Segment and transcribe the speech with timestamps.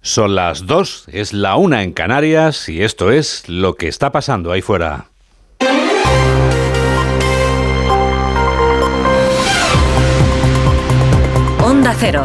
[0.00, 4.52] Son las dos, es la una en Canarias y esto es lo que está pasando
[4.52, 5.06] ahí fuera.
[11.60, 12.24] Onda Cero.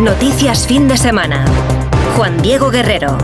[0.00, 1.44] Noticias fin de semana.
[2.16, 3.18] Juan Diego Guerrero.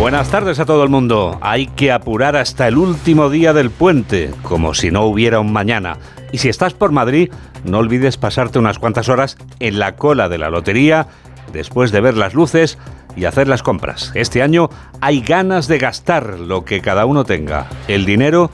[0.00, 1.38] Buenas tardes a todo el mundo.
[1.40, 5.98] Hay que apurar hasta el último día del puente, como si no hubiera un mañana.
[6.32, 7.30] Y si estás por Madrid,
[7.64, 11.06] no olvides pasarte unas cuantas horas en la cola de la lotería
[11.54, 12.76] después de ver las luces
[13.16, 14.12] y hacer las compras.
[14.14, 14.68] Este año
[15.00, 18.50] hay ganas de gastar lo que cada uno tenga, el dinero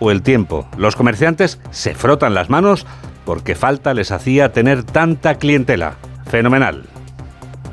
[0.00, 0.66] o el tiempo.
[0.76, 2.86] Los comerciantes se frotan las manos
[3.24, 5.94] porque falta les hacía tener tanta clientela.
[6.30, 6.97] Fenomenal.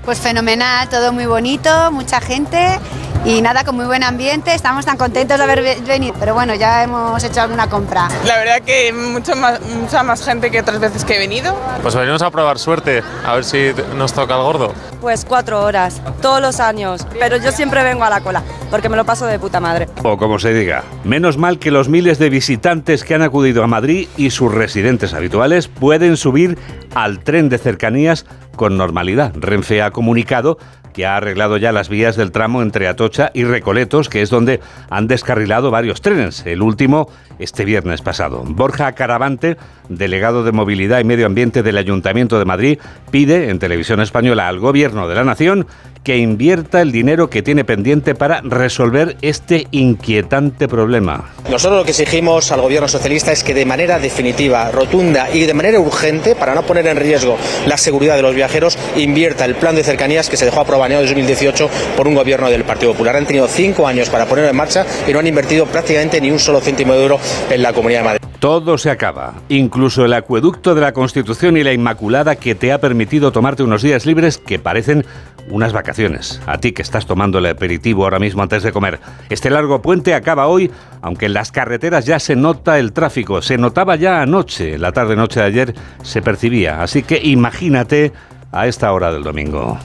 [0.05, 2.79] Pues fenomenal, todo muy bonito, mucha gente
[3.25, 4.53] y nada, con muy buen ambiente.
[4.53, 8.07] Estamos tan contentos de haber venido, pero bueno, ya hemos hecho alguna compra.
[8.23, 11.57] La verdad que mucho más, mucha más gente que otras veces que he venido.
[11.81, 14.73] Pues venimos a probar suerte, a ver si nos toca el gordo.
[15.01, 18.97] Pues cuatro horas, todos los años, pero yo siempre vengo a la cola, porque me
[18.97, 19.87] lo paso de puta madre.
[20.03, 23.67] O como se diga, menos mal que los miles de visitantes que han acudido a
[23.67, 26.59] Madrid y sus residentes habituales pueden subir
[26.93, 28.25] al tren de cercanías
[28.55, 29.33] con normalidad.
[29.35, 30.57] Renfe ha comunicado
[30.95, 34.61] que ha arreglado ya las vías del tramo entre Atocha y Recoletos, que es donde
[34.89, 38.43] han descarrilado varios trenes, el último este viernes pasado.
[38.45, 39.57] Borja Caravante,
[39.89, 42.79] delegado de Movilidad y Medio Ambiente del Ayuntamiento de Madrid,
[43.11, 45.67] pide en televisión española al Gobierno de la Nación
[46.05, 51.33] que invierta el dinero que tiene pendiente para resolver este inquietante problema.
[51.49, 55.53] Nosotros lo que exigimos al gobierno socialista es que de manera definitiva, rotunda y de
[55.55, 59.75] manera urgente, para no poner en riesgo la seguridad de los viajeros, invierta el plan
[59.75, 63.15] de cercanías que se dejó aprobado en 2018 por un gobierno del Partido Popular.
[63.15, 66.37] Han tenido cinco años para ponerlo en marcha y no han invertido prácticamente ni un
[66.37, 67.19] solo céntimo de euro
[67.49, 68.21] en la Comunidad de Madrid.
[68.39, 72.79] Todo se acaba, incluso el acueducto de la Constitución y la Inmaculada que te ha
[72.79, 75.05] permitido tomarte unos días libres que parecen
[75.49, 76.41] unas vacaciones.
[76.45, 78.99] A ti que estás tomando el aperitivo ahora mismo antes de comer.
[79.29, 83.41] Este largo puente acaba hoy, aunque en las carreteras ya se nota el tráfico.
[83.41, 86.81] Se notaba ya anoche, la tarde-noche de ayer se percibía.
[86.81, 88.11] Así que imagínate
[88.51, 89.77] a esta hora del domingo.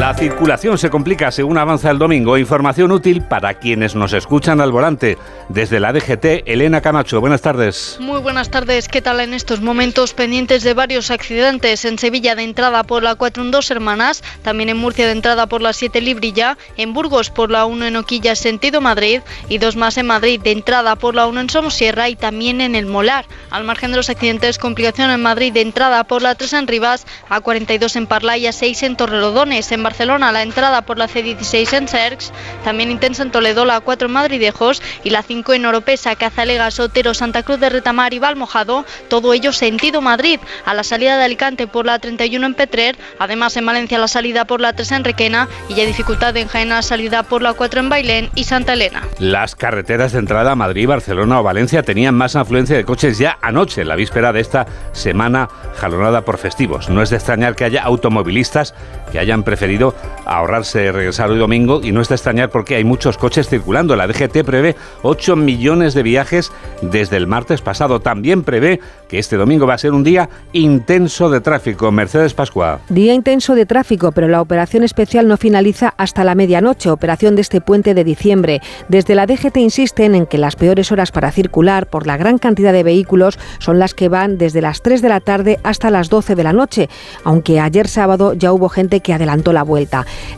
[0.00, 2.38] La circulación se complica según avanza el domingo.
[2.38, 5.18] Información útil para quienes nos escuchan al volante.
[5.50, 7.98] Desde la DGT, Elena Camacho, buenas tardes.
[8.00, 8.88] Muy buenas tardes.
[8.88, 11.84] ¿Qué tal en estos momentos pendientes de varios accidentes?
[11.84, 15.46] En Sevilla de entrada por la 4 en dos hermanas, también en Murcia de entrada
[15.46, 19.76] por la 7 Librilla, en Burgos por la 1 en Oquilla sentido Madrid y dos
[19.76, 23.26] más en Madrid de entrada por la 1 en Somosierra y también en el Molar.
[23.50, 27.06] Al margen de los accidentes, complicación en Madrid de entrada por la 3 en Rivas,
[27.28, 29.70] a 42 en Parla y a 6 en Torrelodones.
[29.72, 34.06] En Barcelona la entrada por la C16 en Serx, también intensa en Toledo la 4
[34.06, 38.84] en Madridejos y la 5 en Oropesa, Cazalega, Sotero, Santa Cruz de Retamar y Valmojado,
[39.08, 40.38] todo ello sentido Madrid.
[40.64, 44.44] A la salida de Alicante por la 31 en Petrer, además en Valencia la salida
[44.44, 47.80] por la 3 en Requena y ya dificultad en Jaén la salida por la 4
[47.80, 49.02] en Bailén y Santa Elena.
[49.18, 53.38] Las carreteras de entrada a Madrid, Barcelona o Valencia tenían más afluencia de coches ya
[53.42, 56.88] anoche, la víspera de esta semana jalonada por festivos.
[56.88, 58.72] No es de extrañar que haya automovilistas
[59.10, 59.79] que hayan preferido
[60.24, 63.96] ahorrarse regresar hoy domingo y no es de extrañar porque hay muchos coches circulando.
[63.96, 66.52] La DGT prevé 8 millones de viajes
[66.82, 68.00] desde el martes pasado.
[68.00, 71.90] También prevé que este domingo va a ser un día intenso de tráfico.
[71.90, 72.80] Mercedes Pascua.
[72.88, 77.42] Día intenso de tráfico, pero la operación especial no finaliza hasta la medianoche, operación de
[77.42, 78.60] este puente de diciembre.
[78.88, 82.72] Desde la DGT insisten en que las peores horas para circular por la gran cantidad
[82.72, 86.34] de vehículos son las que van desde las 3 de la tarde hasta las 12
[86.34, 86.88] de la noche,
[87.24, 89.62] aunque ayer sábado ya hubo gente que adelantó la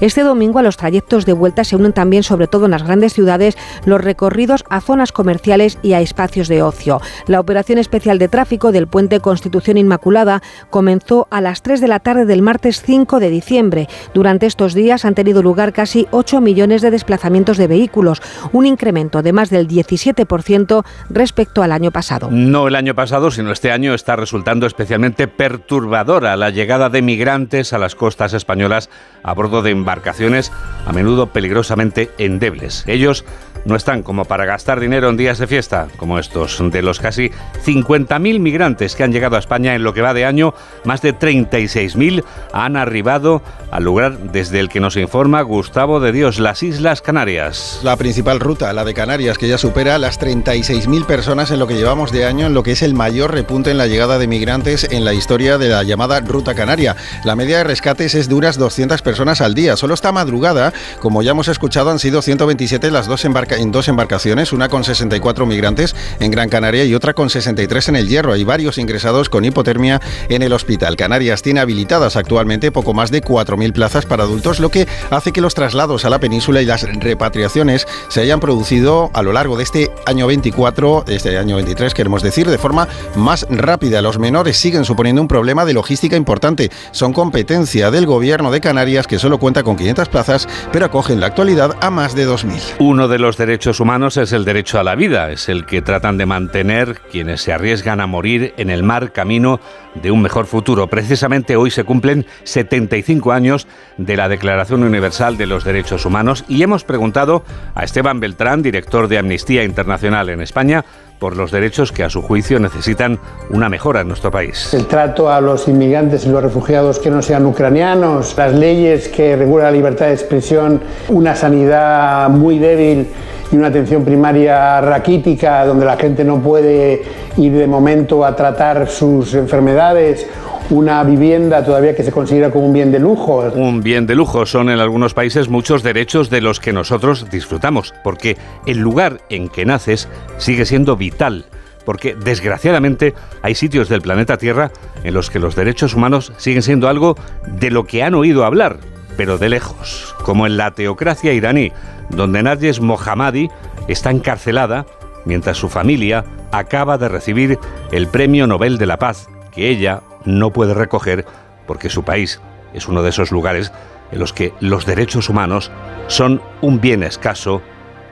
[0.00, 3.14] Este domingo a los trayectos de vuelta se unen también, sobre todo en las grandes
[3.14, 3.56] ciudades,
[3.86, 7.00] los recorridos a zonas comerciales y a espacios de ocio.
[7.26, 12.00] La operación especial de tráfico del puente Constitución Inmaculada comenzó a las 3 de la
[12.00, 13.88] tarde del martes 5 de diciembre.
[14.14, 18.20] Durante estos días han tenido lugar casi 8 millones de desplazamientos de vehículos,
[18.52, 22.28] un incremento de más del 17% respecto al año pasado.
[22.30, 27.72] No el año pasado, sino este año está resultando especialmente perturbadora la llegada de migrantes
[27.72, 28.90] a las costas españolas
[29.22, 30.52] a bordo de embarcaciones
[30.86, 32.84] a menudo peligrosamente endebles.
[32.86, 33.24] Ellos
[33.64, 36.58] no están como para gastar dinero en días de fiesta, como estos.
[36.72, 37.30] De los casi
[37.64, 40.54] 50.000 migrantes que han llegado a España en lo que va de año,
[40.84, 46.40] más de 36.000 han arribado al lugar desde el que nos informa Gustavo de Dios,
[46.40, 47.80] las Islas Canarias.
[47.84, 51.76] La principal ruta, la de Canarias, que ya supera las 36.000 personas en lo que
[51.76, 54.88] llevamos de año, en lo que es el mayor repunte en la llegada de migrantes
[54.90, 56.96] en la historia de la llamada Ruta Canaria.
[57.24, 59.76] La media de rescates es de unas 200 personas personas al día.
[59.76, 64.54] Solo esta madrugada, como ya hemos escuchado, han sido 127 las dos en dos embarcaciones,
[64.54, 68.32] una con 64 migrantes en Gran Canaria y otra con 63 en el Hierro.
[68.32, 70.00] Hay varios ingresados con hipotermia
[70.30, 70.96] en el hospital.
[70.96, 75.42] Canarias tiene habilitadas actualmente poco más de 4.000 plazas para adultos, lo que hace que
[75.42, 79.64] los traslados a la península y las repatriaciones se hayan producido a lo largo de
[79.64, 84.00] este año 24, este año 23, queremos decir, de forma más rápida.
[84.00, 86.70] Los menores siguen suponiendo un problema de logística importante.
[86.92, 91.20] Son competencia del gobierno de Canarias, que solo cuenta con 500 plazas, pero acoge en
[91.20, 92.76] la actualidad a más de 2.000.
[92.78, 96.18] Uno de los derechos humanos es el derecho a la vida, es el que tratan
[96.18, 99.60] de mantener quienes se arriesgan a morir en el mar camino
[99.94, 100.88] de un mejor futuro.
[100.88, 103.66] Precisamente hoy se cumplen 75 años
[103.98, 107.44] de la Declaración Universal de los Derechos Humanos y hemos preguntado
[107.74, 110.84] a Esteban Beltrán, director de Amnistía Internacional en España,
[111.22, 114.74] por los derechos que a su juicio necesitan una mejora en nuestro país.
[114.74, 119.36] El trato a los inmigrantes y los refugiados que no sean ucranianos, las leyes que
[119.36, 120.80] regulan la libertad de expresión,
[121.10, 123.06] una sanidad muy débil
[123.52, 127.02] y una atención primaria raquítica donde la gente no puede
[127.36, 130.26] ir de momento a tratar sus enfermedades
[130.72, 133.44] una vivienda todavía que se considera como un bien de lujo.
[133.54, 137.92] Un bien de lujo son en algunos países muchos derechos de los que nosotros disfrutamos,
[138.02, 140.08] porque el lugar en que naces
[140.38, 141.44] sigue siendo vital
[141.84, 144.70] porque desgraciadamente hay sitios del planeta Tierra
[145.02, 147.16] en los que los derechos humanos siguen siendo algo
[147.48, 148.78] de lo que han oído hablar,
[149.16, 151.72] pero de lejos, como en la teocracia iraní,
[152.10, 153.48] donde Narges Mohammadi
[153.88, 154.86] está encarcelada
[155.24, 157.58] mientras su familia acaba de recibir
[157.90, 161.24] el Premio Nobel de la Paz que ella no puede recoger
[161.66, 162.40] porque su país
[162.74, 163.72] es uno de esos lugares
[164.10, 165.70] en los que los derechos humanos
[166.06, 167.62] son un bien escaso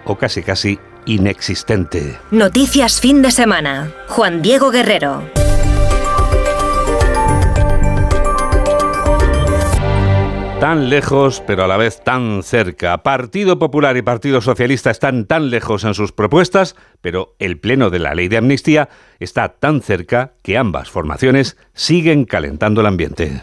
[0.05, 2.19] o casi casi inexistente.
[2.31, 3.93] Noticias fin de semana.
[4.09, 5.39] Juan Diego Guerrero.
[10.61, 12.99] Tan lejos, pero a la vez tan cerca.
[12.99, 17.99] Partido Popular y Partido Socialista están tan lejos en sus propuestas, pero el Pleno de
[17.99, 18.91] la Ley de Amnistía
[19.21, 23.41] está tan cerca que ambas formaciones siguen calentando el ambiente.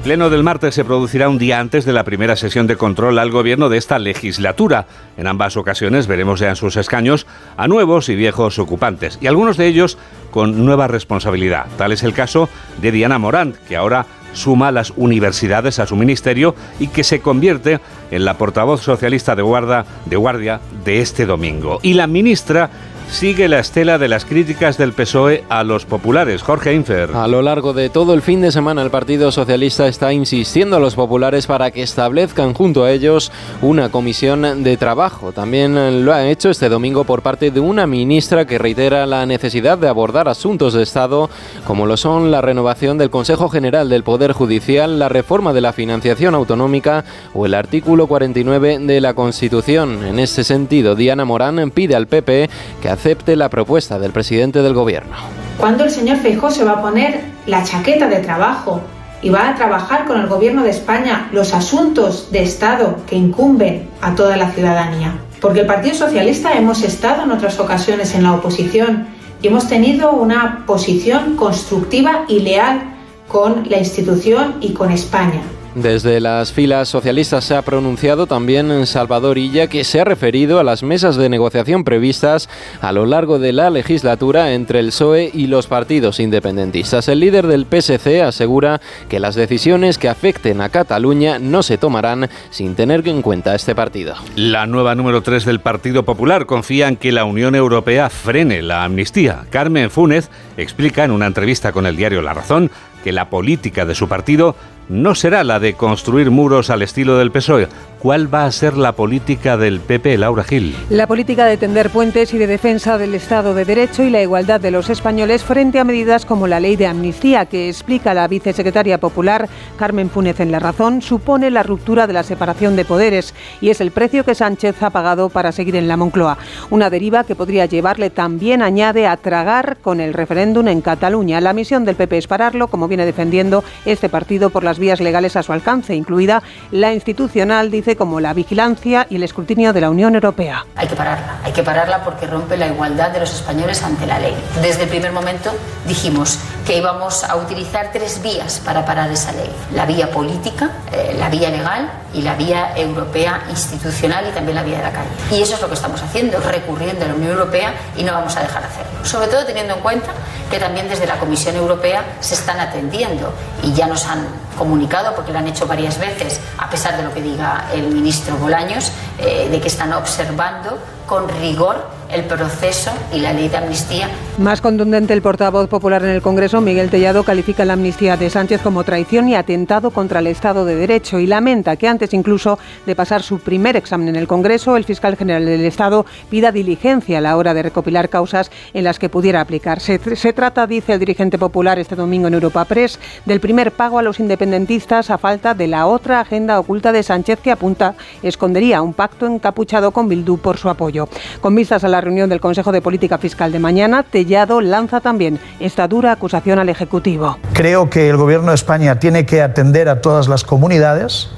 [0.00, 3.18] El pleno del martes se producirá un día antes de la primera sesión de control
[3.18, 4.86] al gobierno de esta legislatura.
[5.18, 7.26] En ambas ocasiones veremos ya en sus escaños
[7.58, 9.98] a nuevos y viejos ocupantes, y algunos de ellos
[10.30, 11.66] con nueva responsabilidad.
[11.76, 12.48] Tal es el caso
[12.80, 17.78] de Diana Morant, que ahora suma las universidades a su ministerio y que se convierte
[18.10, 21.78] en la portavoz socialista de, guarda, de guardia de este domingo.
[21.82, 22.70] Y la ministra
[23.10, 26.42] sigue la estela de las críticas del PSOE a los populares.
[26.42, 27.10] Jorge Infer.
[27.14, 30.80] A lo largo de todo el fin de semana el Partido Socialista está insistiendo a
[30.80, 35.32] los populares para que establezcan junto a ellos una comisión de trabajo.
[35.32, 39.76] También lo ha hecho este domingo por parte de una ministra que reitera la necesidad
[39.76, 41.28] de abordar asuntos de Estado
[41.66, 45.72] como lo son la renovación del Consejo General del Poder Judicial, la reforma de la
[45.72, 47.04] financiación autonómica
[47.34, 50.04] o el artículo 49 de la Constitución.
[50.04, 52.48] En este sentido, Diana Morán pide al PP
[52.80, 55.16] que acepte la propuesta del presidente del gobierno.
[55.56, 58.82] ¿Cuándo el señor Feijóo se va a poner la chaqueta de trabajo
[59.22, 63.88] y va a trabajar con el gobierno de España los asuntos de Estado que incumben
[64.02, 65.14] a toda la ciudadanía?
[65.40, 69.06] Porque el Partido Socialista hemos estado en otras ocasiones en la oposición
[69.40, 72.82] y hemos tenido una posición constructiva y leal
[73.28, 75.40] con la institución y con España.
[75.74, 80.64] Desde las filas socialistas se ha pronunciado también Salvador Illa, que se ha referido a
[80.64, 82.48] las mesas de negociación previstas
[82.80, 87.06] a lo largo de la legislatura entre el PSOE y los partidos independentistas.
[87.06, 92.28] El líder del PSC asegura que las decisiones que afecten a Cataluña no se tomarán
[92.50, 94.16] sin tener en cuenta este partido.
[94.34, 98.82] La nueva número 3 del Partido Popular confía en que la Unión Europea frene la
[98.82, 99.44] amnistía.
[99.50, 102.72] Carmen Funes explica en una entrevista con el diario La Razón
[103.04, 104.56] que la política de su partido
[104.90, 107.68] no será la de construir muros al estilo del PSOE.
[108.00, 110.74] ¿Cuál va a ser la política del PP, Laura Gil?
[110.88, 114.58] La política de tender puentes y de defensa del Estado de Derecho y la igualdad
[114.58, 118.98] de los españoles frente a medidas como la ley de amnistía, que explica la vicesecretaria
[118.98, 123.68] popular Carmen Funes en La Razón, supone la ruptura de la separación de poderes y
[123.68, 126.38] es el precio que Sánchez ha pagado para seguir en la Moncloa.
[126.70, 131.42] Una deriva que podría llevarle también, añade, a tragar con el referéndum en Cataluña.
[131.42, 135.36] La misión del PP es pararlo, como viene defendiendo este partido por las vías legales
[135.36, 139.90] a su alcance, incluida la institucional, dice, como la vigilancia y el escrutinio de la
[139.90, 140.64] Unión Europea.
[140.76, 144.18] Hay que pararla, hay que pararla porque rompe la igualdad de los españoles ante la
[144.18, 144.34] ley.
[144.62, 145.52] Desde el primer momento
[145.86, 146.38] dijimos
[146.70, 149.50] que íbamos a utilizar tres vías para parar esa ley.
[149.74, 154.62] La vía política, eh, la vía legal y la vía europea institucional y también la
[154.62, 155.08] vía de la calle.
[155.32, 158.36] Y eso es lo que estamos haciendo, recurriendo a la Unión Europea y no vamos
[158.36, 159.04] a dejar de hacerlo.
[159.04, 160.12] Sobre todo teniendo en cuenta
[160.48, 163.32] que también desde la Comisión Europea se están atendiendo
[163.64, 164.24] y ya nos han
[164.56, 168.36] comunicado, porque lo han hecho varias veces, a pesar de lo que diga el ministro
[168.36, 174.08] Bolaños, eh, de que están observando con rigor el proceso y la ley de amnistía.
[174.38, 178.62] Más contundente el portavoz popular en el Congreso, Miguel Tellado, califica la amnistía de Sánchez
[178.62, 182.96] como traición y atentado contra el Estado de Derecho y lamenta que antes incluso de
[182.96, 187.20] pasar su primer examen en el Congreso, el fiscal general del Estado pida diligencia a
[187.20, 190.00] la hora de recopilar causas en las que pudiera aplicarse.
[190.16, 194.02] Se trata, dice el dirigente popular este domingo en Europa Press, del primer pago a
[194.02, 198.94] los independentistas a falta de la otra agenda oculta de Sánchez que apunta escondería un
[198.94, 201.08] pacto encapuchado con Bildu por su apoyo.
[201.40, 205.88] Con vistas a reunión del Consejo de Política Fiscal de mañana, Tellado lanza también esta
[205.88, 207.38] dura acusación al Ejecutivo.
[207.52, 211.30] Creo que el Gobierno de España tiene que atender a todas las comunidades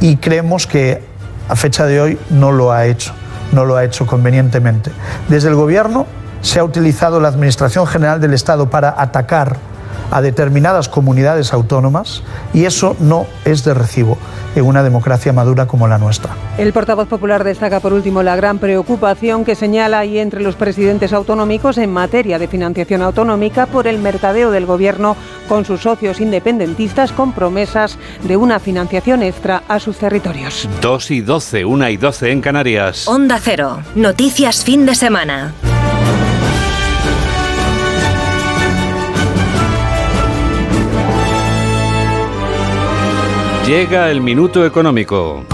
[0.00, 1.02] y creemos que
[1.48, 3.12] a fecha de hoy no lo ha hecho,
[3.52, 4.90] no lo ha hecho convenientemente.
[5.28, 6.06] Desde el Gobierno
[6.40, 9.56] se ha utilizado la Administración General del Estado para atacar
[10.10, 12.22] a determinadas comunidades autónomas
[12.52, 14.18] y eso no es de recibo
[14.54, 16.34] en una democracia madura como la nuestra.
[16.56, 21.12] El portavoz popular destaca por último la gran preocupación que señala ahí entre los presidentes
[21.12, 25.16] autonómicos en materia de financiación autonómica por el mercadeo del gobierno
[25.48, 30.68] con sus socios independentistas con promesas de una financiación extra a sus territorios.
[30.80, 33.08] 2 y 12, 1 y 12 en Canarias.
[33.08, 35.54] Onda Cero, noticias fin de semana.
[43.68, 45.44] Llega el minuto económico.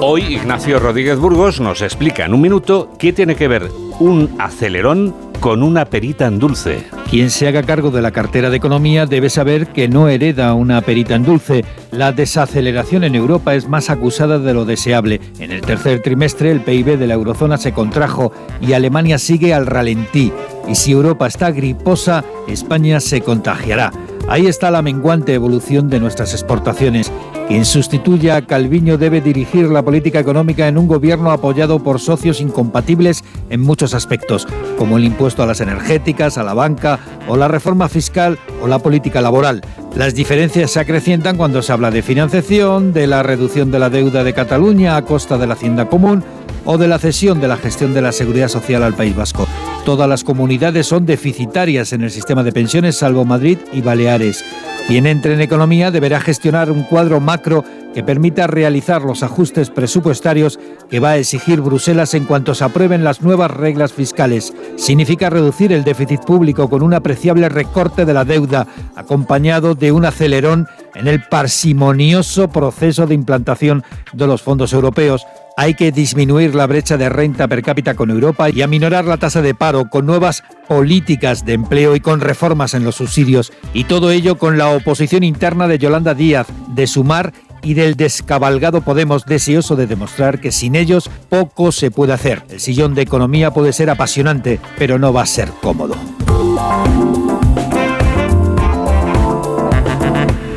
[0.00, 5.12] Hoy Ignacio Rodríguez Burgos nos explica en un minuto qué tiene que ver un acelerón
[5.40, 6.86] con una perita en dulce.
[7.10, 10.80] Quien se haga cargo de la cartera de economía debe saber que no hereda una
[10.80, 11.64] perita en dulce.
[11.90, 15.20] La desaceleración en Europa es más acusada de lo deseable.
[15.40, 19.66] En el tercer trimestre el PIB de la eurozona se contrajo y Alemania sigue al
[19.66, 20.32] ralentí.
[20.68, 23.90] Y si Europa está griposa, España se contagiará.
[24.26, 27.12] Ahí está la menguante evolución de nuestras exportaciones.
[27.46, 32.40] Quien sustituya a Calviño debe dirigir la política económica en un gobierno apoyado por socios
[32.40, 34.46] incompatibles en muchos aspectos,
[34.78, 38.78] como el impuesto a las energéticas, a la banca, o la reforma fiscal o la
[38.78, 39.60] política laboral.
[39.94, 44.24] Las diferencias se acrecientan cuando se habla de financiación, de la reducción de la deuda
[44.24, 46.24] de Cataluña a costa de la hacienda común,
[46.64, 49.46] o de la cesión de la gestión de la seguridad social al País Vasco.
[49.84, 54.42] Todas las comunidades son deficitarias en el sistema de pensiones, salvo Madrid y Baleares.
[54.86, 60.58] Quien entre en economía deberá gestionar un cuadro macro que permita realizar los ajustes presupuestarios
[60.88, 64.54] que va a exigir Bruselas en cuanto se aprueben las nuevas reglas fiscales.
[64.76, 70.06] Significa reducir el déficit público con un apreciable recorte de la deuda, acompañado de un
[70.06, 75.26] acelerón en el parsimonioso proceso de implantación de los fondos europeos.
[75.56, 79.40] Hay que disminuir la brecha de renta per cápita con Europa y aminorar la tasa
[79.40, 83.52] de paro con nuevas políticas de empleo y con reformas en los subsidios.
[83.72, 87.32] Y todo ello con la oposición interna de Yolanda Díaz, de Sumar
[87.62, 92.42] y del descabalgado Podemos deseoso de demostrar que sin ellos poco se puede hacer.
[92.50, 95.94] El sillón de economía puede ser apasionante, pero no va a ser cómodo.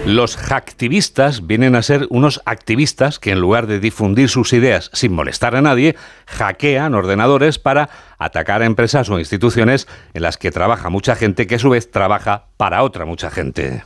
[0.08, 5.12] Los hacktivistas vienen a ser unos activistas que en lugar de difundir sus ideas sin
[5.12, 5.98] molestar a nadie,
[6.28, 11.56] hackean ordenadores para atacar a empresas o instituciones en las que trabaja mucha gente que
[11.56, 13.84] a su vez trabaja para otra mucha gente.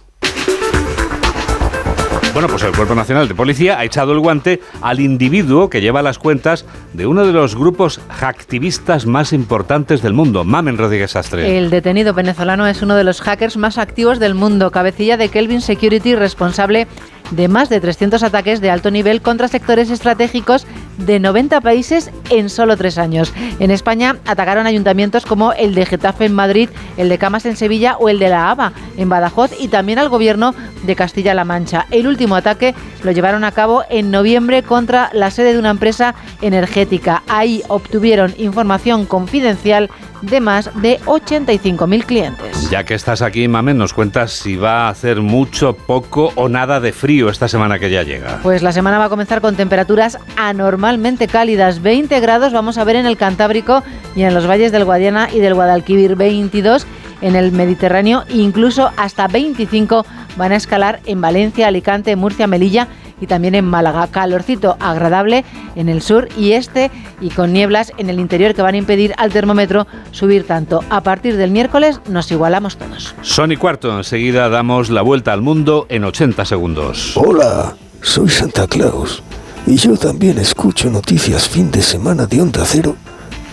[2.34, 6.02] Bueno, pues el Cuerpo Nacional de Policía ha echado el guante al individuo que lleva
[6.02, 11.58] las cuentas de uno de los grupos hacktivistas más importantes del mundo, Mamen Rodríguez Astre.
[11.58, 15.60] El detenido venezolano es uno de los hackers más activos del mundo, cabecilla de Kelvin
[15.60, 16.88] Security, responsable
[17.32, 20.66] de más de 300 ataques de alto nivel contra sectores estratégicos
[20.98, 23.34] de 90 países en solo tres años.
[23.60, 27.98] En España atacaron ayuntamientos como el de Getafe en Madrid, el de Camas en Sevilla
[27.98, 31.88] o el de La Haba en Badajoz y también al gobierno de Castilla-La Mancha.
[31.92, 36.16] El último ataque lo llevaron a cabo en noviembre contra la sede de una empresa
[36.42, 37.24] energética.
[37.28, 39.90] Ahí obtuvieron información confidencial
[40.22, 42.70] de más de 85.000 clientes.
[42.70, 46.80] Ya que estás aquí, Mamen, nos cuentas si va a hacer mucho, poco o nada
[46.80, 48.40] de frío esta semana que ya llega.
[48.44, 52.96] Pues la semana va a comenzar con temperaturas anormalmente cálidas, 20 grados vamos a ver
[52.96, 53.84] en el Cantábrico
[54.16, 56.86] y en los valles del Guadiana y del Guadalquivir, 22
[57.22, 60.06] en el Mediterráneo, incluso hasta 25
[60.38, 62.88] van a escalar en Valencia, Alicante, Murcia, Melilla
[63.22, 64.08] y también en Málaga.
[64.08, 68.76] Calorcito agradable en el sur y este y con nieblas en el interior que van
[68.76, 70.84] a impedir al termómetro subir tanto.
[70.90, 73.16] A partir del miércoles nos igualamos todos.
[73.22, 77.16] Son y cuarto, enseguida damos la vuelta al mundo en 80 segundos.
[77.16, 79.24] Hola, soy Santa Claus
[79.66, 82.96] y yo también escucho noticias fin de semana de Onda Cero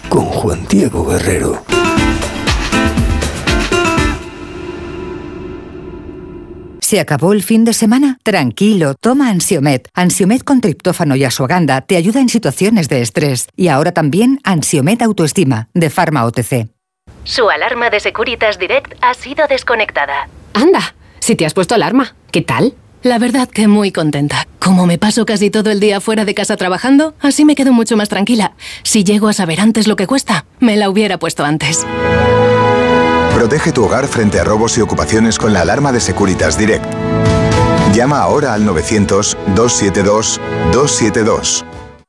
[0.09, 1.63] con Juan Diego Guerrero.
[6.89, 8.19] ¿Se acabó el fin de semana?
[8.23, 9.91] Tranquilo, toma Ansiomet.
[9.93, 13.47] Ansiomet con triptófano y asuaganda te ayuda en situaciones de estrés.
[13.57, 16.69] Y ahora también Ansiomet Autoestima, de Pharma OTC.
[17.25, 20.31] Su alarma de Securitas Direct ha sido desconectada.
[20.55, 22.73] Anda, si te has puesto alarma, ¿qué tal?
[23.03, 24.49] La verdad que muy contenta.
[24.59, 27.99] Como me paso casi todo el día fuera de casa trabajando, así me quedo mucho
[27.99, 28.55] más tranquila.
[28.83, 31.87] Si llego a saber antes lo que cuesta, me la hubiera puesto antes.
[33.39, 36.85] Protege tu hogar frente a robos y ocupaciones con la alarma de Securitas Direct.
[37.95, 41.65] Llama ahora al 900-272-272.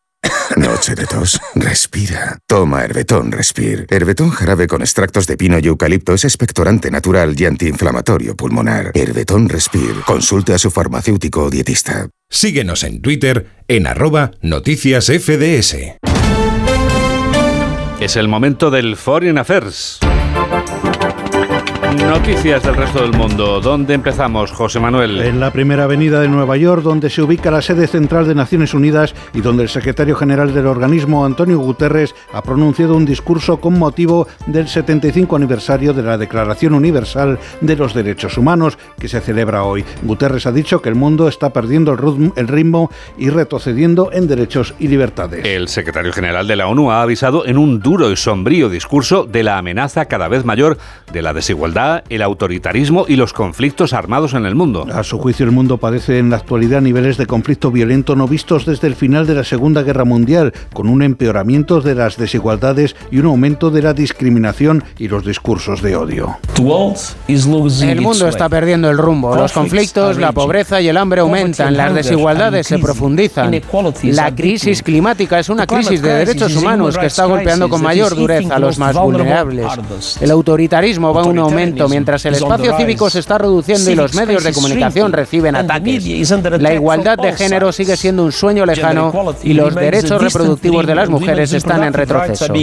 [0.57, 1.39] Noche de tos.
[1.53, 2.39] Respira.
[2.47, 3.85] Toma Herbetón Respir.
[3.91, 8.89] Herbetón jarabe con extractos de pino y eucalipto es expectorante natural y antiinflamatorio pulmonar.
[8.95, 10.01] Herbetón Respir.
[10.07, 12.09] Consulte a su farmacéutico o dietista.
[12.31, 15.75] Síguenos en Twitter en arroba noticias FDS.
[17.99, 19.99] Es el momento del Foreign Affairs.
[21.89, 23.59] Noticias del resto del mundo.
[23.61, 25.21] ¿Dónde empezamos, José Manuel?
[25.21, 28.75] En la primera avenida de Nueva York, donde se ubica la sede central de Naciones
[28.75, 33.79] Unidas y donde el secretario general del organismo, Antonio Guterres, ha pronunciado un discurso con
[33.79, 39.63] motivo del 75 aniversario de la Declaración Universal de los Derechos Humanos, que se celebra
[39.63, 39.83] hoy.
[40.03, 41.93] Guterres ha dicho que el mundo está perdiendo
[42.35, 45.43] el ritmo y retrocediendo en derechos y libertades.
[45.43, 49.41] El secretario general de la ONU ha avisado en un duro y sombrío discurso de
[49.41, 50.77] la amenaza cada vez mayor
[51.11, 51.78] de la desigualdad
[52.09, 54.87] el autoritarismo y los conflictos armados en el mundo.
[54.93, 58.65] A su juicio, el mundo padece en la actualidad niveles de conflicto violento no vistos
[58.65, 63.19] desde el final de la Segunda Guerra Mundial, con un empeoramiento de las desigualdades y
[63.19, 66.37] un aumento de la discriminación y los discursos de odio.
[67.27, 69.35] El mundo está perdiendo el rumbo.
[69.35, 73.61] Los conflictos, la pobreza y el hambre aumentan, las desigualdades se profundizan.
[74.03, 78.55] La crisis climática es una crisis de derechos humanos que está golpeando con mayor dureza
[78.55, 79.65] a los más vulnerables.
[80.19, 84.13] El autoritarismo va a un aumento mientras el espacio cívico se está reduciendo y los
[84.13, 86.05] medios de comunicación reciben ataques.
[86.59, 91.09] La igualdad de género sigue siendo un sueño lejano y los derechos reproductivos de las
[91.09, 92.53] mujeres están en retroceso.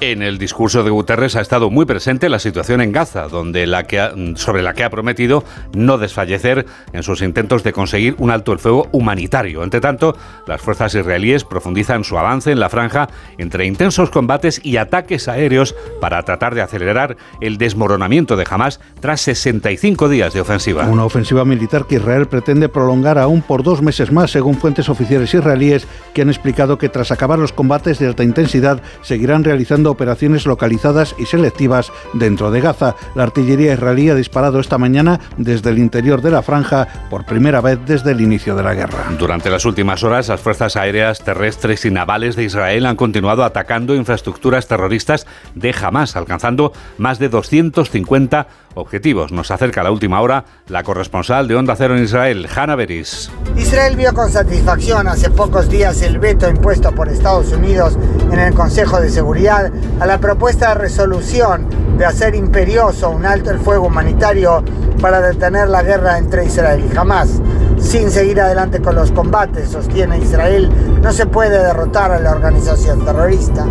[0.00, 3.84] En el discurso de Guterres ha estado muy presente la situación en Gaza, donde la
[3.84, 8.52] que sobre la que ha prometido no desfallecer en sus intentos de conseguir un alto
[8.52, 9.62] el fuego humanitario.
[9.62, 14.76] Entre tanto, las fuerzas israelíes profundizan su avance en la franja entre intensos combates y
[14.76, 20.86] ataques aéreos para tratar de acelerar el desmoronamiento de Hamas tras 65 días de ofensiva.
[20.86, 25.32] Una ofensiva militar que Israel pretende prolongar aún por dos meses más, según fuentes oficiales
[25.32, 30.44] israelíes que han explicado que tras acabar los combates de alta intensidad seguirán realizando operaciones
[30.44, 32.94] localizadas y selectivas dentro de Gaza.
[33.14, 37.60] La artillería israelí ha disparado esta mañana desde el interior de la franja por primera
[37.60, 39.06] vez desde el inicio de la guerra.
[39.18, 43.94] Durante las últimas horas, las fuerzas aéreas, terrestres y navales de Israel han continuado atacando
[43.94, 49.30] infraestructuras terroristas de Hamas, alcanzando más de 200 50 objetivos.
[49.30, 53.30] Nos acerca a la última hora la corresponsal de Onda Cero en Israel, Hanna Beris.
[53.56, 57.96] Israel vio con satisfacción hace pocos días el veto impuesto por Estados Unidos
[58.32, 63.52] en el Consejo de Seguridad a la propuesta de resolución de hacer imperioso un alto
[63.52, 64.64] el fuego humanitario
[65.00, 67.40] para detener la guerra entre Israel y Hamas.
[67.78, 70.68] Sin seguir adelante con los combates, sostiene Israel,
[71.00, 73.66] no se puede derrotar a la organización terrorista.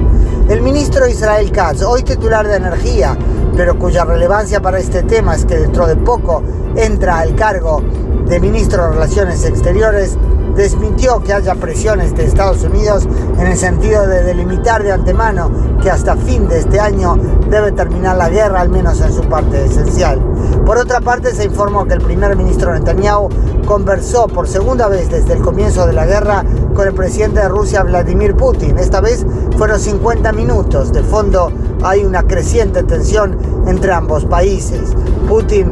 [0.50, 3.18] El ministro Israel Katz, hoy titular de Energía,
[3.56, 6.44] pero cuya relevancia para este tema es que dentro de poco
[6.76, 7.82] entra al cargo
[8.28, 10.18] de ministro de Relaciones Exteriores,
[10.56, 15.90] desmintió que haya presiones de Estados Unidos en el sentido de delimitar de antemano que
[15.90, 17.18] hasta fin de este año
[17.50, 20.20] debe terminar la guerra, al menos en su parte esencial.
[20.66, 23.30] Por otra parte, se informó que el primer ministro Netanyahu
[23.66, 27.84] conversó por segunda vez desde el comienzo de la guerra con el presidente de Rusia,
[27.84, 28.78] Vladimir Putin.
[28.78, 29.26] Esta vez
[29.58, 30.92] fueron 50 minutos.
[30.94, 31.52] De fondo
[31.84, 34.94] hay una creciente tensión entre ambos países.
[35.28, 35.72] Putin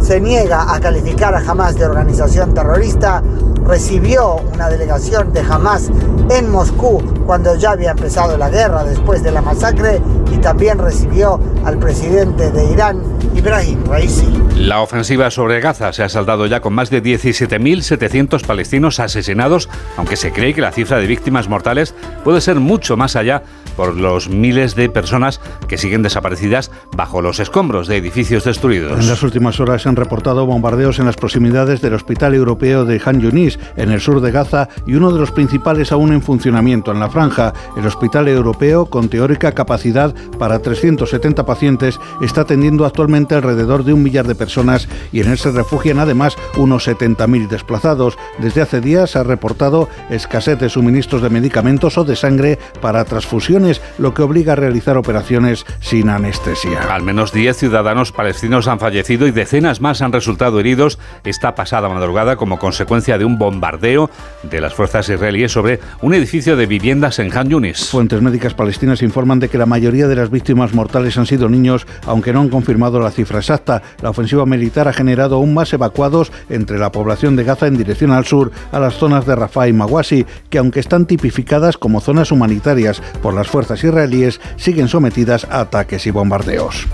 [0.00, 3.22] se niega a calificar a Hamas de organización terrorista,
[3.64, 5.90] recibió una delegación de Hamas
[6.30, 10.00] en Moscú cuando ya había empezado la guerra después de la masacre
[10.32, 13.02] y también recibió al presidente de Irán
[13.34, 14.26] Ibrahim Raisi.
[14.56, 20.16] La ofensiva sobre Gaza se ha saldado ya con más de 17.700 palestinos asesinados, aunque
[20.16, 23.42] se cree que la cifra de víctimas mortales puede ser mucho más allá
[23.76, 28.98] por los miles de personas que siguen desaparecidas bajo los escombros de edificios destruidos.
[28.98, 33.00] En las últimas horas se han reportado bombardeos en las proximidades del Hospital Europeo de
[33.04, 36.90] Han Yunis, en el sur de Gaza, y uno de los principales aún en funcionamiento
[36.90, 37.52] en la franja.
[37.76, 44.02] El Hospital Europeo, con teórica capacidad para 370 pacientes, está atendiendo actualmente alrededor de un
[44.02, 48.18] millar de personas y en él se refugian además unos 70.000 desplazados.
[48.38, 53.04] Desde hace días se ha reportado escasez de suministros de medicamentos o de sangre para
[53.04, 56.82] transfusiones lo que obliga a realizar operaciones sin anestesia.
[56.94, 61.88] Al menos 10 ciudadanos palestinos han fallecido y decenas más han resultado heridos esta pasada
[61.88, 64.10] madrugada como consecuencia de un bombardeo
[64.42, 67.90] de las fuerzas israelíes sobre un edificio de viviendas en Han Yunis.
[67.90, 71.86] Fuentes médicas palestinas informan de que la mayoría de las víctimas mortales han sido niños,
[72.06, 73.82] aunque no han confirmado la cifra exacta.
[74.02, 78.10] La ofensiva militar ha generado aún más evacuados entre la población de Gaza en dirección
[78.10, 82.32] al sur, a las zonas de Rafah y Mawasi, que aunque están tipificadas como zonas
[82.32, 86.86] humanitarias por las fuerzas israelíes siguen sometidas a ataques y bombardeos.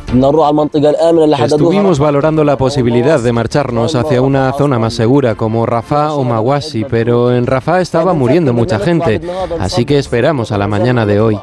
[1.44, 6.85] Estuvimos valorando la posibilidad de marcharnos hacia una zona más segura como Rafah o Mawasi,
[6.85, 9.20] pero en Rafah estaba muriendo mucha gente,
[9.61, 11.38] así que esperamos a la mañana de hoy.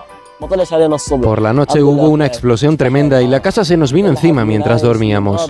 [1.22, 4.82] Por la noche hubo una explosión tremenda y la casa se nos vino encima mientras
[4.82, 5.50] dormíamos.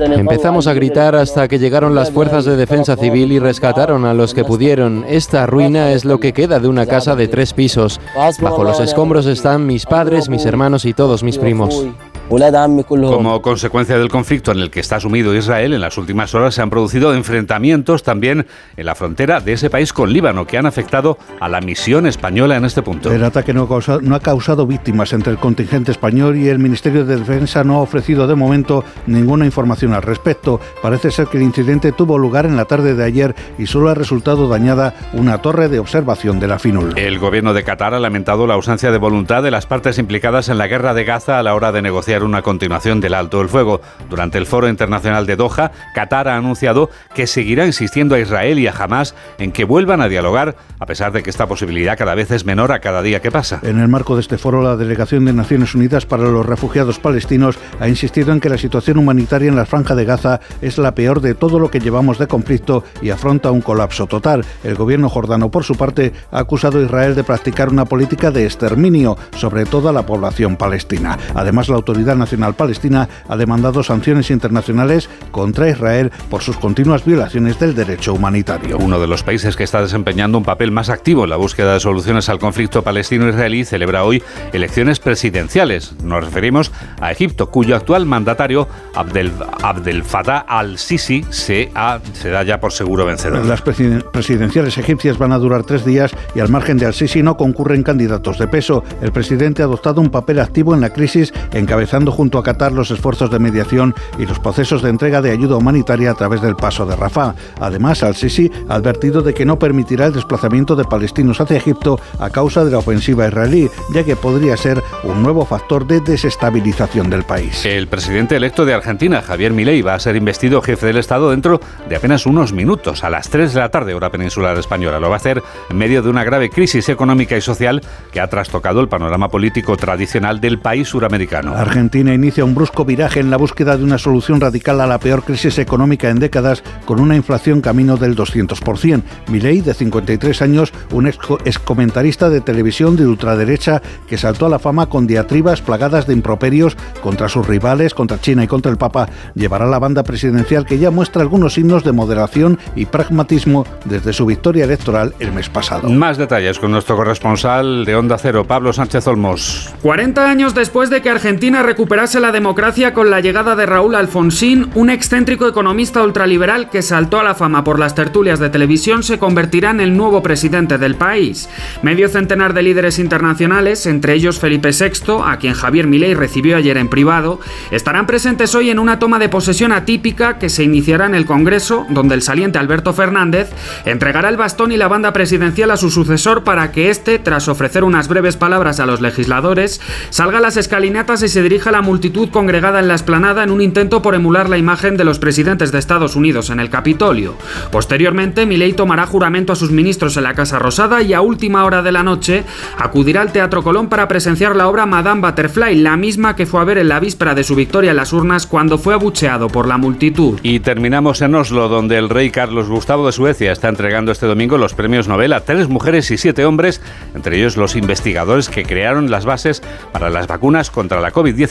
[0.00, 4.32] Empezamos a gritar hasta que llegaron las fuerzas de defensa civil y rescataron a los
[4.32, 5.04] que pudieron.
[5.06, 8.00] Esta ruina es lo que queda de una casa de tres pisos.
[8.40, 11.86] Bajo los escombros están mis padres, mis hermanos y todos mis primos.
[12.30, 16.62] Como consecuencia del conflicto en el que está sumido Israel, en las últimas horas se
[16.62, 21.18] han producido enfrentamientos también en la frontera de ese país con Líbano, que han afectado
[21.40, 23.12] a la misión española en este punto.
[23.12, 26.60] El ataque no ha causado, no ha causado víctimas entre el contingente español y el
[26.60, 30.60] Ministerio de Defensa no ha ofrecido de momento ninguna información al respecto.
[30.82, 33.94] Parece ser que el incidente tuvo lugar en la tarde de ayer y solo ha
[33.94, 36.96] resultado dañada una torre de observación de la FINUL.
[36.96, 40.58] El gobierno de Qatar ha lamentado la ausencia de voluntad de las partes implicadas en
[40.58, 43.80] la guerra de Gaza a la hora de negociar una continuación del alto el fuego.
[44.08, 48.66] Durante el Foro Internacional de Doha, Qatar ha anunciado que seguirá insistiendo a Israel y
[48.66, 52.30] a Hamas en que vuelvan a dialogar, a pesar de que esta posibilidad cada vez
[52.30, 53.60] es menor a cada día que pasa.
[53.62, 57.58] En el marco de este foro, la Delegación de Naciones Unidas para los Refugiados Palestinos
[57.78, 61.20] ha insistido en que la situación humanitaria en la franja de Gaza es la peor
[61.20, 64.44] de todo lo que llevamos de conflicto y afronta un colapso total.
[64.64, 68.44] El gobierno jordano, por su parte, ha acusado a Israel de practicar una política de
[68.44, 71.18] exterminio sobre toda la población palestina.
[71.34, 77.58] Además, la autoridad Nacional Palestina ha demandado sanciones internacionales contra Israel por sus continuas violaciones
[77.58, 78.78] del derecho humanitario.
[78.78, 81.80] Uno de los países que está desempeñando un papel más activo en la búsqueda de
[81.80, 85.94] soluciones al conflicto palestino-israelí celebra hoy elecciones presidenciales.
[86.02, 91.70] Nos referimos a Egipto, cuyo actual mandatario Abdel, Abdel Fattah al-Sisi se,
[92.14, 93.44] se da ya por seguro vencedor.
[93.44, 97.82] Las presidenciales egipcias van a durar tres días y al margen de al-Sisi no concurren
[97.82, 98.84] candidatos de peso.
[99.02, 102.90] El presidente ha adoptado un papel activo en la crisis encabezando junto a Qatar los
[102.90, 106.86] esfuerzos de mediación y los procesos de entrega de ayuda humanitaria a través del paso
[106.86, 107.34] de Rafah.
[107.60, 112.30] Además, al-Sisi ha advertido de que no permitirá el desplazamiento de palestinos hacia Egipto a
[112.30, 117.24] causa de la ofensiva israelí, ya que podría ser un nuevo factor de desestabilización del
[117.24, 117.64] país.
[117.64, 121.60] El presidente electo de Argentina, Javier Milei, va a ser investido jefe del Estado dentro
[121.88, 125.00] de apenas unos minutos, a las 3 de la tarde, hora peninsular española.
[125.00, 127.80] Lo va a hacer en medio de una grave crisis económica y social
[128.12, 131.54] que ha trastocado el panorama político tradicional del país suramericano.
[131.54, 131.79] Argentina
[132.14, 135.58] inicia un brusco viraje en la búsqueda de una solución radical a la peor crisis
[135.58, 139.02] económica en décadas, con una inflación camino del 200%.
[139.28, 144.58] Milei, de 53 años, un ex, comentarista de televisión de ultraderecha que saltó a la
[144.58, 149.08] fama con diatribas plagadas de improperios contra sus rivales, contra China y contra el Papa,
[149.34, 154.26] llevará la banda presidencial que ya muestra algunos signos de moderación y pragmatismo desde su
[154.26, 155.88] victoria electoral el mes pasado.
[155.88, 159.72] Más detalles con nuestro corresponsal de Onda Cero, Pablo Sánchez Olmos.
[159.82, 164.70] 40 años después de que Argentina recuperase la democracia con la llegada de Raúl Alfonsín,
[164.74, 169.20] un excéntrico economista ultraliberal que saltó a la fama por las tertulias de televisión, se
[169.20, 171.48] convertirá en el nuevo presidente del país.
[171.82, 176.76] Medio centenar de líderes internacionales, entre ellos Felipe VI, a quien Javier Milei recibió ayer
[176.76, 177.38] en privado,
[177.70, 181.86] estarán presentes hoy en una toma de posesión atípica que se iniciará en el Congreso,
[181.88, 183.48] donde el saliente Alberto Fernández
[183.84, 187.84] entregará el bastón y la banda presidencial a su sucesor para que éste, tras ofrecer
[187.84, 189.80] unas breves palabras a los legisladores,
[190.10, 193.50] salga a las escalinatas y se dirija dirige la multitud congregada en la esplanada en
[193.50, 197.34] un intento por emular la imagen de los presidentes de Estados Unidos en el Capitolio.
[197.70, 201.82] Posteriormente, Milei tomará juramento a sus ministros en la Casa Rosada y a última hora
[201.82, 202.44] de la noche
[202.78, 206.64] acudirá al Teatro Colón para presenciar la obra Madame Butterfly, la misma que fue a
[206.64, 209.76] ver en la víspera de su victoria en las urnas cuando fue abucheado por la
[209.76, 210.38] multitud.
[210.42, 214.56] Y terminamos en Oslo, donde el rey Carlos Gustavo de Suecia está entregando este domingo
[214.56, 216.80] los premios Nobel a tres mujeres y siete hombres,
[217.14, 221.49] entre ellos los investigadores que crearon las bases para las vacunas contra la COVID-19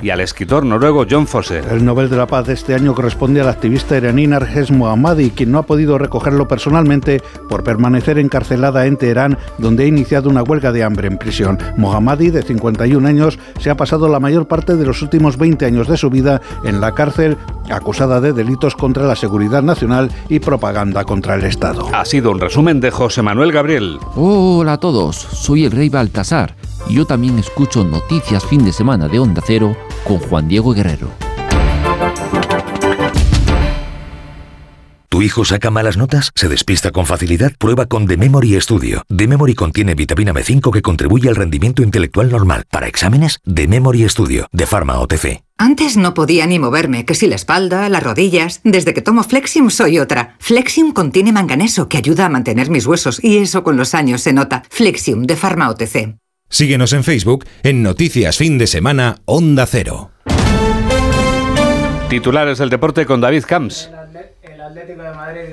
[0.00, 1.62] y al escritor noruego John Fosse.
[1.68, 5.50] El Nobel de la Paz de este año corresponde al activista iraní Narges Mohammadi, quien
[5.50, 10.70] no ha podido recogerlo personalmente por permanecer encarcelada en Teherán, donde ha iniciado una huelga
[10.70, 11.58] de hambre en prisión.
[11.76, 15.88] Mohammadi, de 51 años, se ha pasado la mayor parte de los últimos 20 años
[15.88, 17.36] de su vida en la cárcel,
[17.68, 21.88] acusada de delitos contra la seguridad nacional y propaganda contra el Estado.
[21.92, 23.98] Ha sido un resumen de José Manuel Gabriel.
[24.14, 26.54] Hola a todos, soy el rey Baltasar
[26.88, 31.08] yo también escucho Noticias Fin de Semana de Onda Cero con Juan Diego Guerrero.
[35.12, 36.32] ¿Tu hijo saca malas notas?
[36.34, 37.52] ¿Se despista con facilidad?
[37.58, 39.02] Prueba con The Memory Studio.
[39.14, 42.64] The Memory contiene vitamina B5 que contribuye al rendimiento intelectual normal.
[42.70, 45.42] Para exámenes, The Memory Studio, de Pharma OTC.
[45.58, 48.62] Antes no podía ni moverme, que si la espalda, las rodillas.
[48.64, 50.36] Desde que tomo Flexium soy otra.
[50.38, 54.32] Flexium contiene manganeso que ayuda a mantener mis huesos y eso con los años se
[54.32, 54.62] nota.
[54.70, 56.16] Flexium de Pharma OTC.
[56.52, 60.10] Síguenos en Facebook en Noticias Fin de Semana Onda Cero.
[62.10, 63.90] Titulares del deporte con David Camps.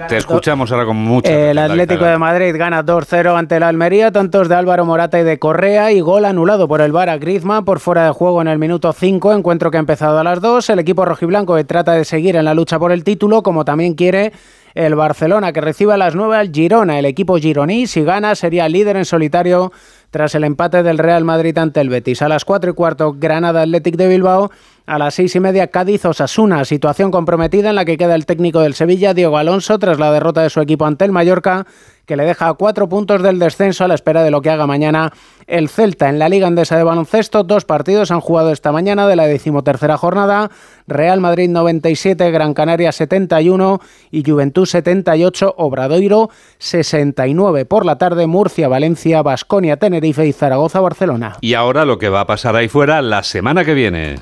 [0.09, 4.49] Te escuchamos ahora con mucha El Atlético de Madrid gana 2-0 ante el Almería, tantos
[4.49, 7.79] de Álvaro Morata y de Correa y gol anulado por el VAR a Griezmann por
[7.79, 10.69] fuera de juego en el minuto 5, encuentro que ha empezado a las 2.
[10.69, 13.93] El equipo rojiblanco que trata de seguir en la lucha por el título, como también
[13.93, 14.33] quiere
[14.75, 16.99] el Barcelona, que recibe a las 9 al Girona.
[16.99, 19.71] El equipo gironí, si gana, sería líder en solitario
[20.11, 22.21] tras el empate del Real Madrid ante el Betis.
[22.21, 24.51] A las 4 y cuarto, Granada Athletic de Bilbao.
[24.85, 26.65] A las seis y media, Cádiz Osasuna.
[26.65, 30.41] Situación comprometida en la que queda el técnico del Sevilla, Diego Alonso, tras la derrota
[30.41, 31.67] de su equipo ante el Mallorca,
[32.09, 35.13] que le deja cuatro puntos del descenso a la espera de lo que haga mañana
[35.45, 36.09] el Celta.
[36.09, 39.95] En la Liga Andesa de Baloncesto, dos partidos han jugado esta mañana de la decimotercera
[39.95, 40.49] jornada.
[40.87, 47.65] Real Madrid 97, Gran Canaria 71 y Juventud 78, Obradoiro 69.
[47.65, 51.37] Por la tarde, Murcia, Valencia, Basconia, Tenerife y Zaragoza, Barcelona.
[51.41, 54.15] Y ahora lo que va a pasar ahí fuera la semana que viene.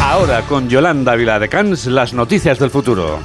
[0.00, 3.18] Ahora con Yolanda Viladecans, las noticias del futuro.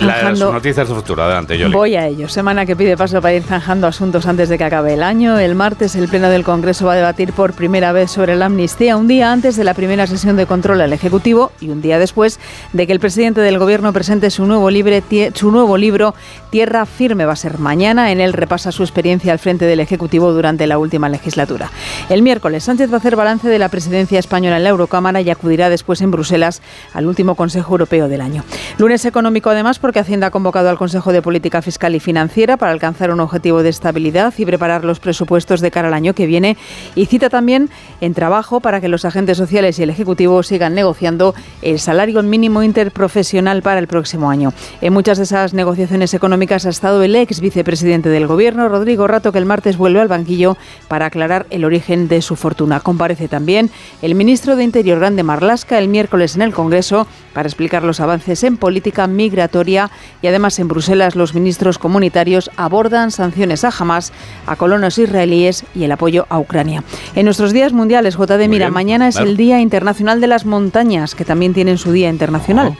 [0.00, 1.72] Las noticias del futuro, adelante, Yoli.
[1.72, 2.28] Voy a ello.
[2.28, 5.38] Semana que pide paso para ir zanjando asuntos antes de que acabe el año.
[5.38, 8.96] El martes el Pleno del Congreso va a debatir por primera vez sobre la amnistía,
[8.96, 12.38] un día antes de la primera sesión de control al Ejecutivo y un día después
[12.74, 15.02] de que el presidente del Gobierno presente su nuevo, libre,
[15.34, 16.14] su nuevo libro
[16.50, 17.24] Tierra Firme.
[17.24, 18.12] Va a ser mañana.
[18.12, 21.70] En él repasa su experiencia al frente del Ejecutivo durante la última legislatura.
[22.10, 25.30] El miércoles Sánchez va a hacer balance de la presidencia española en la Eurocámara y
[25.30, 26.60] acudirá después en Bruselas
[26.92, 28.44] al último Consejo Europeo del año.
[28.76, 32.72] Lunes económico además porque Hacienda ha convocado al Consejo de Política Fiscal y Financiera para
[32.72, 36.56] alcanzar un objetivo de estabilidad y preparar los presupuestos de cara al año que viene
[36.96, 37.70] y cita también
[38.00, 42.64] en trabajo para que los agentes sociales y el Ejecutivo sigan negociando el salario mínimo
[42.64, 44.52] interprofesional para el próximo año.
[44.80, 49.30] En muchas de esas negociaciones económicas ha estado el ex vicepresidente del Gobierno, Rodrigo Rato,
[49.30, 50.56] que el martes vuelve al banquillo
[50.88, 52.80] para aclarar el origen de su fortuna.
[52.80, 53.70] Comparece también
[54.02, 58.42] el ministro de Interior, Grande Marlasca, el miércoles en el Congreso para explicar los avances
[58.42, 59.75] en política migratoria
[60.22, 64.12] y además en Bruselas los ministros comunitarios abordan sanciones a Hamas,
[64.46, 66.82] a colonos israelíes y el apoyo a Ucrania.
[67.14, 69.30] En nuestros días mundiales, JD, mira, bien, mañana es claro.
[69.30, 72.76] el Día Internacional de las Montañas, que también tienen su Día Internacional.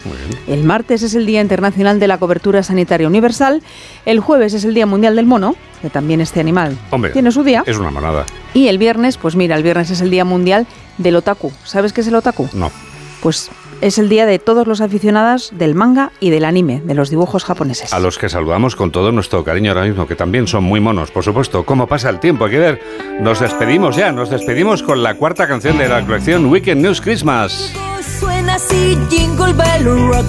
[0.46, 3.62] El martes es el Día Internacional de la Cobertura Sanitaria Universal.
[4.04, 7.42] El jueves es el Día Mundial del Mono, que también este animal Hombre, tiene su
[7.42, 7.62] día.
[7.66, 8.24] Es una manada.
[8.54, 10.66] Y el viernes, pues mira, el viernes es el Día Mundial
[10.98, 11.52] del Otaku.
[11.64, 12.48] ¿Sabes qué es el Otaku?
[12.54, 12.70] No.
[13.22, 17.10] Pues es el día de todos los aficionados del manga y del anime, de los
[17.10, 17.92] dibujos japoneses.
[17.92, 21.10] A los que saludamos con todo nuestro cariño ahora mismo, que también son muy monos,
[21.10, 21.64] por supuesto.
[21.64, 22.46] ¿Cómo pasa el tiempo?
[22.46, 22.80] Hay que ver.
[23.20, 27.72] Nos despedimos ya, nos despedimos con la cuarta canción de la colección Weekend News Christmas.
[28.20, 30.26] Suena así Jingle Bell Rock.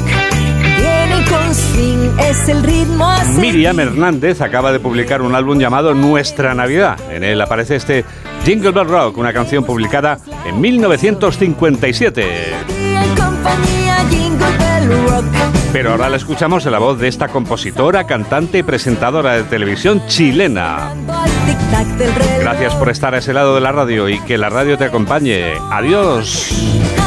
[0.78, 3.42] Viene con swing, es el ritmo a seguir.
[3.42, 6.98] Miriam Hernández acaba de publicar un álbum llamado Nuestra Navidad.
[7.12, 8.06] En él aparece este
[8.46, 12.77] Jingle Bell Rock, una canción publicada en 1957.
[15.74, 20.02] Pero ahora la escuchamos en la voz de esta compositora, cantante y presentadora de televisión
[20.08, 20.94] chilena.
[22.40, 25.54] Gracias por estar a ese lado de la radio y que la radio te acompañe.
[25.72, 27.07] Adiós.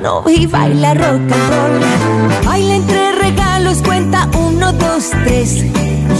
[0.00, 2.44] Mano y baila rock and roll.
[2.44, 5.64] Baila entre regalos, cuenta uno, dos, tres.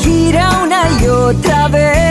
[0.02, 2.09] Gira una y otra vez.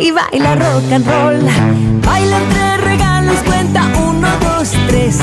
[0.00, 1.38] Y baila rock and roll.
[2.04, 5.18] Baila entre regalos, cuenta uno, dos, tres.